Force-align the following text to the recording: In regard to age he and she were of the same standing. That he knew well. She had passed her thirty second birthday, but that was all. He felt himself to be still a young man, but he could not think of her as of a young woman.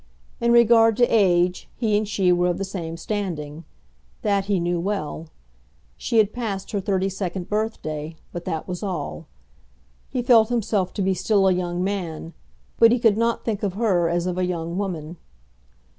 In 0.39 0.51
regard 0.51 0.97
to 0.97 1.05
age 1.05 1.69
he 1.75 1.95
and 1.95 2.07
she 2.07 2.31
were 2.31 2.47
of 2.47 2.57
the 2.57 2.63
same 2.65 2.97
standing. 2.97 3.65
That 4.23 4.45
he 4.45 4.59
knew 4.59 4.79
well. 4.79 5.27
She 5.95 6.17
had 6.17 6.33
passed 6.33 6.71
her 6.71 6.81
thirty 6.81 7.07
second 7.07 7.47
birthday, 7.49 8.15
but 8.33 8.43
that 8.45 8.67
was 8.67 8.81
all. 8.81 9.27
He 10.09 10.23
felt 10.23 10.49
himself 10.49 10.91
to 10.95 11.03
be 11.03 11.13
still 11.13 11.47
a 11.47 11.53
young 11.53 11.83
man, 11.83 12.33
but 12.79 12.91
he 12.91 12.97
could 12.97 13.15
not 13.15 13.45
think 13.45 13.61
of 13.61 13.73
her 13.73 14.09
as 14.09 14.25
of 14.25 14.39
a 14.39 14.43
young 14.45 14.75
woman. 14.75 15.17